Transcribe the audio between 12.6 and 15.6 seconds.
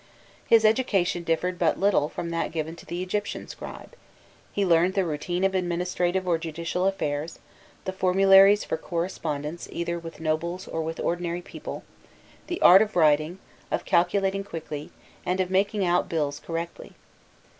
art of writing, of calculating quickly, and of